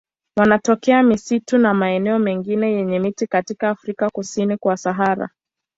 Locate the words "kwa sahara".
4.57-5.29